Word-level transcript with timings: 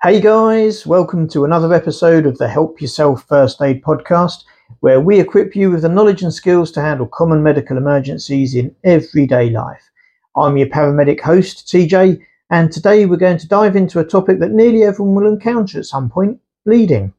Hey 0.00 0.20
guys, 0.20 0.86
welcome 0.86 1.26
to 1.30 1.44
another 1.44 1.74
episode 1.74 2.24
of 2.24 2.38
the 2.38 2.46
Help 2.46 2.80
Yourself 2.80 3.24
First 3.24 3.60
Aid 3.60 3.82
podcast, 3.82 4.44
where 4.78 5.00
we 5.00 5.18
equip 5.18 5.56
you 5.56 5.72
with 5.72 5.82
the 5.82 5.88
knowledge 5.88 6.22
and 6.22 6.32
skills 6.32 6.70
to 6.70 6.80
handle 6.80 7.08
common 7.08 7.42
medical 7.42 7.76
emergencies 7.76 8.54
in 8.54 8.72
everyday 8.84 9.50
life. 9.50 9.90
I'm 10.36 10.56
your 10.56 10.68
paramedic 10.68 11.18
host, 11.18 11.66
TJ, 11.66 12.24
and 12.48 12.70
today 12.70 13.06
we're 13.06 13.16
going 13.16 13.38
to 13.38 13.48
dive 13.48 13.74
into 13.74 13.98
a 13.98 14.04
topic 14.04 14.38
that 14.38 14.52
nearly 14.52 14.84
everyone 14.84 15.16
will 15.16 15.26
encounter 15.26 15.80
at 15.80 15.86
some 15.86 16.08
point 16.08 16.38
bleeding. 16.64 17.12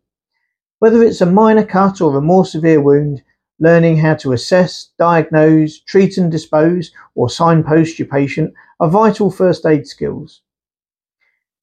Whether 0.78 1.04
it's 1.04 1.20
a 1.20 1.26
minor 1.26 1.66
cut 1.66 2.00
or 2.00 2.16
a 2.18 2.22
more 2.22 2.46
severe 2.46 2.80
wound, 2.80 3.22
learning 3.60 3.98
how 3.98 4.16
to 4.16 4.32
assess, 4.32 4.92
diagnose, 4.98 5.82
treat 5.82 6.18
and 6.18 6.32
dispose, 6.32 6.94
or 7.16 7.30
signpost 7.30 8.00
your 8.00 8.08
patient 8.08 8.54
are 8.80 8.88
vital 8.88 9.30
first 9.30 9.66
aid 9.66 9.86
skills. 9.86 10.44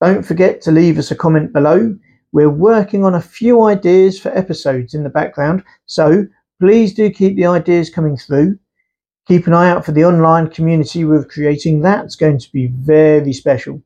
Don't 0.03 0.23
forget 0.23 0.61
to 0.63 0.73
leave 0.73 0.99
us 0.99 1.11
a 1.11 1.17
comment 1.17 1.53
below. 1.53 1.97
We're 2.33 2.51
working 2.51 3.05
on 3.05 3.15
a 3.15 3.21
few 3.21 3.63
ideas 3.63 4.21
for 4.21 4.37
episodes 4.37 4.93
in 4.93 5.03
the 5.03 5.09
background, 5.09 5.65
so 5.87 6.27
please 6.61 6.93
do 6.93 7.11
keep 7.11 7.37
the 7.37 7.47
ideas 7.47 7.89
coming 7.89 8.17
through. 8.17 8.59
Keep 9.27 9.47
an 9.47 9.55
eye 9.55 9.71
out 9.71 9.85
for 9.85 9.93
the 9.93 10.05
online 10.05 10.49
community 10.49 11.05
we're 11.05 11.25
creating. 11.25 11.81
That's 11.81 12.15
going 12.15 12.39
to 12.39 12.53
be 12.53 12.67
very 12.67 13.33
special. 13.33 13.83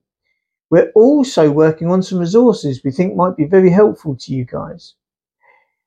We're 0.68 0.90
also 0.94 1.50
working 1.50 1.90
on 1.90 2.02
some 2.02 2.18
resources 2.18 2.82
we 2.84 2.90
think 2.90 3.14
might 3.14 3.36
be 3.36 3.44
very 3.44 3.70
helpful 3.70 4.16
to 4.16 4.34
you 4.34 4.44
guys. 4.44 4.94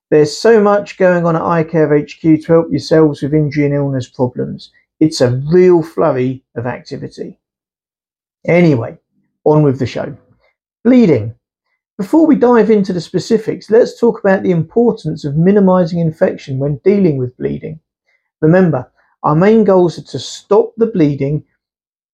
There's 0.10 0.38
so 0.38 0.62
much 0.62 0.98
going 0.98 1.26
on 1.26 1.36
at 1.36 1.42
iCare 1.42 2.02
HQ 2.02 2.46
to 2.46 2.54
help 2.54 2.72
yourselves 2.72 3.22
with 3.22 3.34
injury 3.34 3.66
and 3.66 3.74
illness 3.74 4.08
problems. 4.08 4.72
It's 5.00 5.22
a 5.22 5.42
real 5.52 5.84
flurry 5.84 6.44
of 6.56 6.66
activity. 6.66 7.40
Anyway, 8.46 9.00
on 9.46 9.64
with 9.64 9.80
the 9.80 9.86
show. 9.86 10.16
Bleeding. 10.84 11.36
Before 11.98 12.26
we 12.26 12.36
dive 12.36 12.72
into 12.72 12.92
the 12.92 13.02
specifics, 13.02 13.70
let's 13.70 14.00
talk 14.00 14.20
about 14.20 14.44
the 14.44 14.52
importance 14.52 15.26
of 15.26 15.38
minimizing 15.38 16.00
infection 16.00 16.60
when 16.60 16.82
dealing 16.84 17.18
with 17.18 17.38
bleeding. 17.38 17.80
Remember, 18.42 18.92
our 19.22 19.36
main 19.36 19.64
goals 19.64 19.98
are 19.98 20.04
to 20.04 20.20
stop 20.20 20.74
the 20.78 20.88
bleeding, 20.88 21.46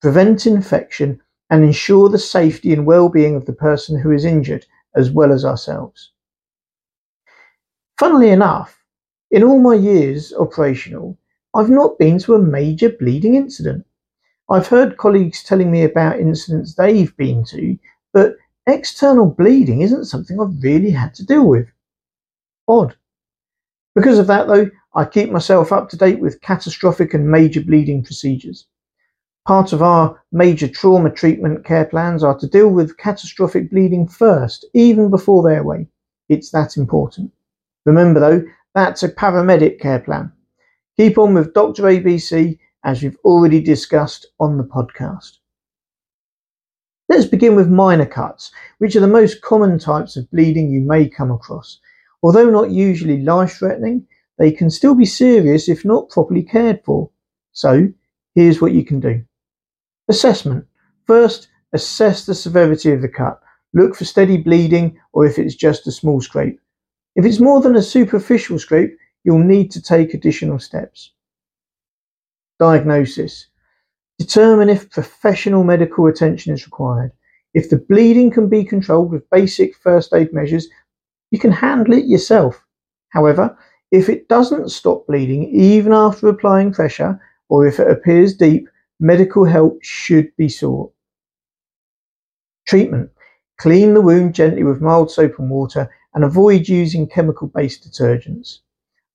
prevent 0.02 0.46
infection, 0.46 1.22
and 1.50 1.64
ensure 1.64 2.10
the 2.10 2.20
safety 2.20 2.74
and 2.74 2.86
well-being 2.86 3.36
of 3.36 3.46
the 3.46 3.54
person 3.54 4.00
who 4.00 4.12
is 4.12 4.26
injured, 4.26 4.66
as 4.96 5.10
well 5.10 5.32
as 5.32 5.46
ourselves. 5.46 6.12
Funnily 8.00 8.30
enough, 8.30 8.78
in 9.32 9.44
all 9.44 9.60
my 9.60 9.76
years 9.76 10.34
operational, 10.34 11.18
I've 11.56 11.70
not 11.70 11.98
been 11.98 12.20
to 12.20 12.36
a 12.36 12.40
major 12.40 12.90
bleeding 12.90 13.36
incident. 13.36 13.86
I've 14.50 14.68
heard 14.68 14.98
colleagues 14.98 15.44
telling 15.44 15.70
me 15.72 15.84
about 15.84 16.20
incidents 16.20 16.74
they've 16.74 17.16
been 17.18 17.44
to, 17.46 17.78
but 18.14 18.36
external 18.66 19.28
bleeding 19.28 19.82
isn't 19.82 20.06
something 20.06 20.40
I've 20.40 20.64
really 20.64 20.90
had 20.90 21.14
to 21.16 21.26
deal 21.26 21.48
with. 21.48 21.68
Odd. 22.68 22.96
Because 23.96 24.18
of 24.18 24.28
that, 24.28 24.48
though, 24.48 24.70
I 24.96 25.06
keep 25.06 25.30
myself 25.32 25.72
up 25.72 25.90
to 25.90 25.98
date 25.98 26.20
with 26.20 26.42
catastrophic 26.42 27.14
and 27.14 27.30
major 27.30 27.62
bleeding 27.62 28.04
procedures. 28.04 28.66
Part 29.48 29.72
of 29.72 29.82
our 29.84 30.20
major 30.32 30.68
trauma 30.68 31.12
treatment 31.12 31.64
care 31.64 31.86
plans 31.86 32.24
are 32.24 32.38
to 32.40 32.48
deal 32.48 32.70
with 32.70 32.98
catastrophic 32.98 33.70
bleeding 33.70 34.08
first, 34.08 34.66
even 34.74 35.10
before 35.10 35.50
airway. 35.50 35.88
It's 36.28 36.52
that 36.52 36.78
important. 36.78 37.32
Remember 37.86 38.20
though, 38.20 38.44
that's 38.76 39.04
a 39.04 39.10
paramedic 39.10 39.80
care 39.80 40.00
plan. 40.00 40.32
Keep 40.98 41.18
on 41.18 41.34
with 41.34 41.54
Dr. 41.54 41.84
ABC 41.84 42.60
as 42.84 43.02
we've 43.04 43.18
already 43.24 43.62
discussed 43.62 44.28
on 44.40 44.58
the 44.58 44.64
podcast. 44.64 45.38
Let's 47.10 47.26
begin 47.26 47.56
with 47.56 47.70
minor 47.70 48.06
cuts, 48.06 48.52
which 48.78 48.96
are 48.96 49.00
the 49.00 49.08
most 49.08 49.42
common 49.42 49.80
types 49.80 50.16
of 50.16 50.30
bleeding 50.32 50.70
you 50.70 50.82
may 50.82 51.10
come 51.10 51.32
across. 51.32 51.80
Although 52.22 52.50
not 52.50 52.72
usually 52.72 53.22
life 53.22 53.54
threatening, 53.54 54.06
they 54.38 54.52
can 54.52 54.70
still 54.70 54.96
be 54.96 55.06
serious 55.06 55.68
if 55.68 55.84
not 55.84 56.10
properly 56.10 56.44
cared 56.44 56.82
for. 56.86 57.10
So, 57.52 57.90
here's 58.36 58.62
what 58.62 58.74
you 58.74 58.86
can 58.86 59.00
do. 59.00 59.24
Assessment. 60.08 60.66
First, 61.08 61.48
assess 61.74 62.26
the 62.26 62.36
severity 62.36 62.92
of 62.92 63.02
the 63.02 63.10
cut. 63.10 63.42
Look 63.74 63.96
for 63.96 64.06
steady 64.06 64.38
bleeding 64.38 65.00
or 65.12 65.26
if 65.26 65.38
it's 65.38 65.56
just 65.56 65.88
a 65.88 65.92
small 65.92 66.22
scrape. 66.22 66.60
If 67.16 67.26
it's 67.26 67.40
more 67.40 67.60
than 67.60 67.76
a 67.76 67.82
superficial 67.82 68.60
scrape, 68.60 68.96
you'll 69.24 69.40
need 69.40 69.72
to 69.72 69.82
take 69.82 70.14
additional 70.14 70.60
steps. 70.60 71.12
Diagnosis. 72.60 73.48
Determine 74.18 74.70
if 74.70 74.90
professional 74.90 75.64
medical 75.64 76.08
attention 76.08 76.54
is 76.54 76.66
required. 76.66 77.12
If 77.54 77.70
the 77.70 77.78
bleeding 77.78 78.32
can 78.32 78.50
be 78.50 78.64
controlled 78.64 79.12
with 79.12 79.30
basic 79.30 79.76
first 79.78 80.14
aid 80.14 80.34
measures, 80.34 80.68
you 81.32 81.40
can 81.40 81.52
handle 81.52 81.94
it 81.94 82.06
yourself. 82.06 82.64
However, 83.10 83.58
if 83.92 84.10
it 84.10 84.28
doesn't 84.28 84.70
stop 84.70 85.08
bleeding 85.08 85.44
even 85.50 85.94
after 85.94 86.28
applying 86.28 86.74
pressure, 86.74 87.20
or 87.48 87.66
if 87.66 87.80
it 87.80 87.90
appears 87.90 88.36
deep, 88.36 88.68
medical 89.00 89.46
help 89.46 89.80
should 89.82 90.36
be 90.36 90.50
sought. 90.50 90.92
Treatment. 92.68 93.10
Clean 93.58 93.94
the 93.94 94.02
wound 94.02 94.36
gently 94.36 94.64
with 94.64 94.82
mild 94.82 95.10
soap 95.10 95.40
and 95.40 95.50
water 95.50 95.90
and 96.14 96.24
avoid 96.24 96.68
using 96.68 97.08
chemical 97.08 97.48
based 97.48 97.90
detergents. 97.90 98.60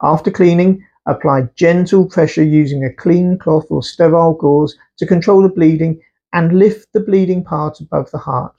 After 0.03 0.31
cleaning, 0.31 0.85
apply 1.07 1.49
gentle 1.55 2.07
pressure 2.07 2.43
using 2.43 2.85
a 2.85 2.93
clean 2.93 3.39
cloth 3.39 3.67
or 3.71 3.83
sterile 3.83 4.35
gauze 4.35 4.77
to 4.99 5.07
control 5.07 5.43
the 5.43 5.49
bleeding 5.49 6.01
and 6.33 6.59
lift 6.59 6.93
the 6.93 7.01
bleeding 7.01 7.45
part 7.45 7.81
above 7.81 8.11
the 8.11 8.19
heart. 8.19 8.55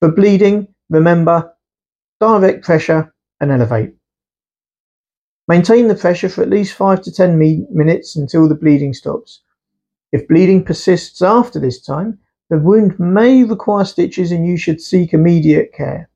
For 0.00 0.10
bleeding, 0.10 0.68
remember 0.90 1.52
direct 2.20 2.64
pressure 2.64 3.14
and 3.40 3.50
elevate. 3.50 3.94
Maintain 5.48 5.88
the 5.88 5.94
pressure 5.94 6.28
for 6.28 6.42
at 6.42 6.50
least 6.50 6.74
5 6.74 7.02
to 7.02 7.12
10 7.12 7.38
minutes 7.70 8.16
until 8.16 8.48
the 8.48 8.54
bleeding 8.54 8.94
stops. 8.94 9.42
If 10.12 10.28
bleeding 10.28 10.64
persists 10.64 11.22
after 11.22 11.58
this 11.58 11.80
time, 11.80 12.18
the 12.48 12.58
wound 12.58 12.98
may 13.00 13.44
require 13.44 13.84
stitches 13.84 14.30
and 14.30 14.46
you 14.46 14.56
should 14.56 14.80
seek 14.80 15.12
immediate 15.12 15.72
care. 15.72 16.10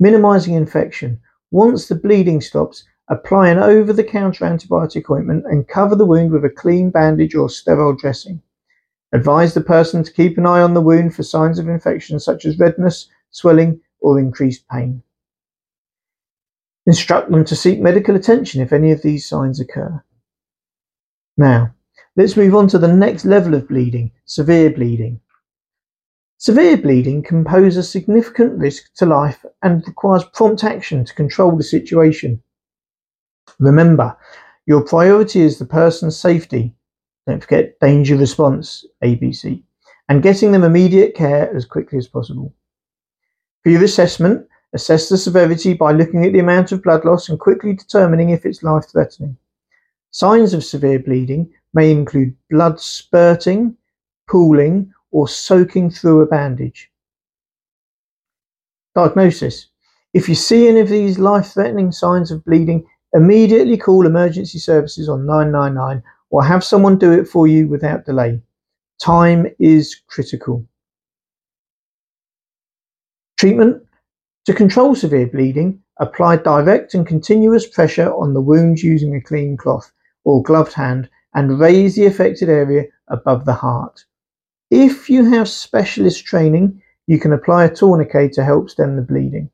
Minimizing 0.00 0.54
infection. 0.54 1.20
Once 1.50 1.86
the 1.86 1.94
bleeding 1.94 2.40
stops, 2.40 2.84
apply 3.08 3.48
an 3.48 3.58
over 3.58 3.92
the 3.92 4.04
counter 4.04 4.44
antibiotic 4.44 5.10
ointment 5.10 5.44
and 5.46 5.68
cover 5.68 5.94
the 5.94 6.06
wound 6.06 6.30
with 6.30 6.44
a 6.44 6.50
clean 6.50 6.90
bandage 6.90 7.34
or 7.34 7.48
sterile 7.48 7.94
dressing. 7.94 8.40
Advise 9.12 9.52
the 9.52 9.60
person 9.60 10.02
to 10.02 10.12
keep 10.12 10.38
an 10.38 10.46
eye 10.46 10.62
on 10.62 10.72
the 10.72 10.80
wound 10.80 11.14
for 11.14 11.22
signs 11.22 11.58
of 11.58 11.68
infection 11.68 12.18
such 12.18 12.46
as 12.46 12.58
redness, 12.58 13.08
swelling, 13.30 13.80
or 14.00 14.18
increased 14.18 14.66
pain. 14.68 15.02
Instruct 16.86 17.30
them 17.30 17.44
to 17.44 17.54
seek 17.54 17.80
medical 17.80 18.16
attention 18.16 18.60
if 18.60 18.72
any 18.72 18.90
of 18.90 19.02
these 19.02 19.28
signs 19.28 19.60
occur. 19.60 20.02
Now, 21.36 21.74
let's 22.16 22.36
move 22.36 22.54
on 22.54 22.68
to 22.68 22.78
the 22.78 22.92
next 22.92 23.24
level 23.24 23.54
of 23.54 23.68
bleeding, 23.68 24.12
severe 24.24 24.70
bleeding. 24.70 25.20
Severe 26.38 26.76
bleeding 26.76 27.22
can 27.22 27.44
pose 27.44 27.76
a 27.76 27.82
significant 27.84 28.58
risk 28.58 28.92
to 28.94 29.06
life 29.06 29.44
and 29.62 29.86
requires 29.86 30.24
prompt 30.34 30.64
action 30.64 31.04
to 31.04 31.14
control 31.14 31.56
the 31.56 31.62
situation. 31.62 32.42
Remember, 33.58 34.16
your 34.66 34.82
priority 34.82 35.40
is 35.40 35.58
the 35.58 35.64
person's 35.64 36.16
safety. 36.16 36.74
Don't 37.26 37.42
forget 37.42 37.78
danger 37.80 38.16
response, 38.16 38.84
ABC, 39.02 39.62
and 40.08 40.22
getting 40.22 40.52
them 40.52 40.64
immediate 40.64 41.14
care 41.14 41.54
as 41.54 41.64
quickly 41.64 41.98
as 41.98 42.08
possible. 42.08 42.52
For 43.62 43.70
your 43.70 43.84
assessment, 43.84 44.46
Assess 44.74 45.10
the 45.10 45.18
severity 45.18 45.74
by 45.74 45.92
looking 45.92 46.24
at 46.24 46.32
the 46.32 46.38
amount 46.38 46.72
of 46.72 46.82
blood 46.82 47.04
loss 47.04 47.28
and 47.28 47.38
quickly 47.38 47.74
determining 47.74 48.30
if 48.30 48.46
it's 48.46 48.62
life 48.62 48.86
threatening. 48.90 49.36
Signs 50.12 50.54
of 50.54 50.64
severe 50.64 50.98
bleeding 50.98 51.52
may 51.74 51.90
include 51.90 52.34
blood 52.48 52.80
spurting, 52.80 53.76
pooling, 54.28 54.92
or 55.10 55.28
soaking 55.28 55.90
through 55.90 56.22
a 56.22 56.26
bandage. 56.26 56.90
Diagnosis. 58.94 59.68
If 60.14 60.26
you 60.28 60.34
see 60.34 60.68
any 60.68 60.80
of 60.80 60.88
these 60.88 61.18
life 61.18 61.52
threatening 61.52 61.92
signs 61.92 62.30
of 62.30 62.44
bleeding, 62.44 62.86
immediately 63.14 63.76
call 63.76 64.06
emergency 64.06 64.58
services 64.58 65.08
on 65.08 65.26
999 65.26 66.02
or 66.30 66.44
have 66.44 66.64
someone 66.64 66.98
do 66.98 67.12
it 67.12 67.28
for 67.28 67.46
you 67.46 67.68
without 67.68 68.04
delay. 68.04 68.40
Time 69.00 69.46
is 69.58 70.00
critical. 70.08 70.66
Treatment 73.36 73.82
to 74.46 74.54
control 74.54 74.94
severe 74.94 75.26
bleeding, 75.26 75.80
apply 75.98 76.36
direct 76.36 76.94
and 76.94 77.06
continuous 77.06 77.66
pressure 77.66 78.12
on 78.12 78.34
the 78.34 78.40
wound 78.40 78.80
using 78.80 79.14
a 79.14 79.20
clean 79.20 79.56
cloth 79.56 79.92
or 80.24 80.42
gloved 80.42 80.72
hand 80.72 81.08
and 81.34 81.60
raise 81.60 81.94
the 81.94 82.06
affected 82.06 82.48
area 82.48 82.84
above 83.08 83.44
the 83.44 83.52
heart. 83.52 84.04
If 84.70 85.10
you 85.10 85.30
have 85.30 85.48
specialist 85.48 86.24
training, 86.24 86.82
you 87.06 87.18
can 87.18 87.32
apply 87.32 87.64
a 87.64 87.74
tourniquet 87.74 88.32
to 88.32 88.44
help 88.44 88.70
stem 88.70 88.96
the 88.96 89.02
bleeding. 89.02 89.50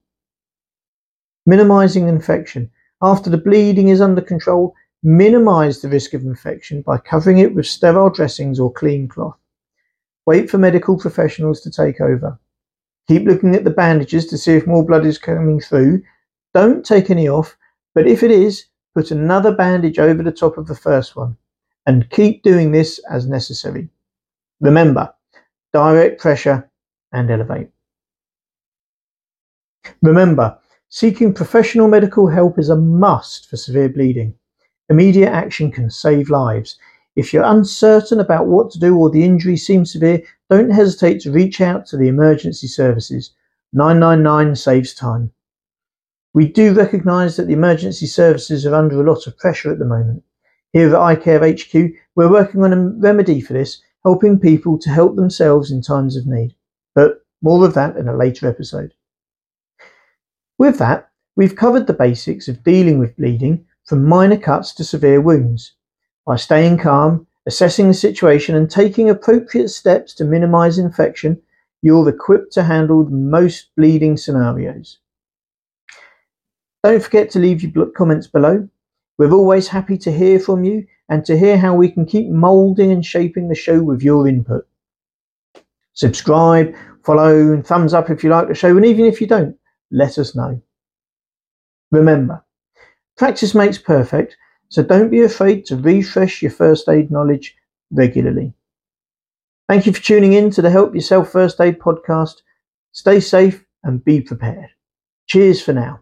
Minimizing 1.44 2.08
infection. 2.08 2.70
After 3.00 3.30
the 3.30 3.38
bleeding 3.38 3.88
is 3.88 4.00
under 4.00 4.20
control, 4.20 4.74
minimize 5.02 5.80
the 5.80 5.88
risk 5.88 6.14
of 6.14 6.22
infection 6.22 6.82
by 6.82 6.98
covering 6.98 7.38
it 7.38 7.54
with 7.54 7.66
sterile 7.66 8.10
dressings 8.10 8.58
or 8.58 8.72
clean 8.72 9.06
cloth. 9.06 9.36
Wait 10.26 10.50
for 10.50 10.58
medical 10.58 10.98
professionals 10.98 11.60
to 11.60 11.70
take 11.70 12.00
over. 12.00 12.38
Keep 13.06 13.24
looking 13.24 13.54
at 13.54 13.64
the 13.64 13.70
bandages 13.70 14.26
to 14.26 14.36
see 14.36 14.52
if 14.52 14.66
more 14.66 14.84
blood 14.84 15.06
is 15.06 15.16
coming 15.16 15.60
through. 15.60 16.02
Don't 16.52 16.84
take 16.84 17.08
any 17.08 17.28
off, 17.28 17.56
but 17.94 18.06
if 18.06 18.22
it 18.22 18.30
is, 18.30 18.66
put 18.94 19.10
another 19.10 19.54
bandage 19.54 19.98
over 19.98 20.22
the 20.22 20.32
top 20.32 20.58
of 20.58 20.66
the 20.66 20.74
first 20.74 21.16
one 21.16 21.36
and 21.86 22.10
keep 22.10 22.42
doing 22.42 22.72
this 22.72 23.00
as 23.10 23.26
necessary. 23.26 23.88
Remember, 24.60 25.14
direct 25.72 26.20
pressure 26.20 26.68
and 27.12 27.30
elevate. 27.30 27.70
Remember, 30.02 30.58
seeking 30.90 31.34
professional 31.34 31.88
medical 31.88 32.28
help 32.28 32.58
is 32.58 32.70
a 32.70 32.76
must 32.76 33.48
for 33.48 33.56
severe 33.56 33.88
bleeding. 33.88 34.34
Immediate 34.88 35.30
action 35.30 35.70
can 35.70 35.90
save 35.90 36.30
lives. 36.30 36.78
If 37.14 37.32
you're 37.32 37.44
uncertain 37.44 38.20
about 38.20 38.46
what 38.46 38.70
to 38.70 38.78
do 38.78 38.96
or 38.96 39.10
the 39.10 39.24
injury 39.24 39.56
seems 39.56 39.92
severe, 39.92 40.22
don't 40.48 40.70
hesitate 40.70 41.20
to 41.20 41.32
reach 41.32 41.60
out 41.60 41.84
to 41.86 41.96
the 41.96 42.08
emergency 42.08 42.68
services. 42.68 43.32
999 43.72 44.56
saves 44.56 44.94
time. 44.94 45.30
We 46.32 46.46
do 46.48 46.72
recognise 46.72 47.36
that 47.36 47.48
the 47.48 47.54
emergency 47.54 48.06
services 48.06 48.64
are 48.64 48.74
under 48.74 49.00
a 49.00 49.10
lot 49.10 49.26
of 49.26 49.36
pressure 49.36 49.70
at 49.70 49.78
the 49.78 49.84
moment. 49.84 50.22
Here 50.72 50.94
at 50.94 51.18
iCare 51.18 51.58
HQ, 51.58 51.94
we're 52.14 52.30
working 52.30 52.62
on 52.62 52.72
a 52.72 52.88
remedy 52.98 53.40
for 53.40 53.52
this, 53.52 53.82
helping 54.04 54.38
people 54.38 54.78
to 54.78 54.90
help 54.90 55.16
themselves 55.16 55.70
in 55.70 55.82
times 55.82 56.16
of 56.16 56.26
need. 56.26 56.54
But 56.94 57.24
more 57.42 57.64
of 57.66 57.74
that 57.74 57.96
in 57.96 58.08
a 58.08 58.16
later 58.16 58.48
episode. 58.48 58.94
With 60.58 60.78
that, 60.78 61.08
we've 61.36 61.54
covered 61.54 61.86
the 61.86 61.94
basics 61.94 62.48
of 62.48 62.64
dealing 62.64 62.98
with 62.98 63.16
bleeding 63.16 63.64
from 63.86 64.04
minor 64.04 64.36
cuts 64.36 64.74
to 64.74 64.84
severe 64.84 65.20
wounds. 65.20 65.72
By 66.26 66.36
staying 66.36 66.78
calm, 66.78 67.26
assessing 67.46 67.88
the 67.88 67.94
situation, 67.94 68.56
and 68.56 68.68
taking 68.68 69.08
appropriate 69.08 69.68
steps 69.68 70.12
to 70.14 70.24
minimize 70.24 70.78
infection, 70.78 71.40
you're 71.80 72.08
equipped 72.08 72.52
to 72.54 72.64
handle 72.64 73.08
most 73.08 73.70
bleeding 73.76 74.16
scenarios. 74.16 74.98
Don't 76.82 77.02
forget 77.02 77.30
to 77.30 77.38
leave 77.38 77.62
your 77.62 77.86
comments 77.86 78.26
below. 78.26 78.68
We're 79.16 79.32
always 79.32 79.68
happy 79.68 79.96
to 79.98 80.12
hear 80.12 80.38
from 80.38 80.64
you 80.64 80.86
and 81.08 81.24
to 81.24 81.38
hear 81.38 81.56
how 81.56 81.74
we 81.74 81.90
can 81.90 82.04
keep 82.04 82.28
moulding 82.28 82.92
and 82.92 83.04
shaping 83.04 83.48
the 83.48 83.54
show 83.54 83.80
with 83.80 84.02
your 84.02 84.28
input. 84.28 84.66
Subscribe, 85.94 86.74
follow, 87.04 87.52
and 87.52 87.66
thumbs 87.66 87.94
up 87.94 88.10
if 88.10 88.22
you 88.22 88.30
like 88.30 88.48
the 88.48 88.54
show, 88.54 88.76
and 88.76 88.84
even 88.84 89.06
if 89.06 89.20
you 89.20 89.26
don't, 89.26 89.56
let 89.90 90.18
us 90.18 90.34
know. 90.34 90.60
Remember, 91.90 92.44
practice 93.16 93.54
makes 93.54 93.78
perfect, 93.78 94.36
so 94.68 94.82
don't 94.82 95.10
be 95.10 95.22
afraid 95.22 95.64
to 95.66 95.76
refresh 95.76 96.42
your 96.42 96.50
first 96.50 96.88
aid 96.88 97.10
knowledge 97.10 97.56
regularly. 97.90 98.52
Thank 99.68 99.86
you 99.86 99.92
for 99.92 100.02
tuning 100.02 100.32
in 100.32 100.50
to 100.52 100.62
the 100.62 100.70
Help 100.70 100.94
Yourself 100.94 101.30
First 101.30 101.60
Aid 101.60 101.78
podcast. 101.78 102.42
Stay 102.92 103.20
safe 103.20 103.64
and 103.84 104.04
be 104.04 104.20
prepared. 104.20 104.70
Cheers 105.26 105.60
for 105.60 105.72
now. 105.72 106.00